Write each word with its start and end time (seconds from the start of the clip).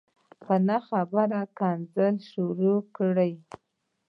په 0.43 0.53
نه 0.67 0.77
خبره 0.87 1.41
کنځل 1.57 2.15
شروع 2.31 2.79
کړي 2.97 3.33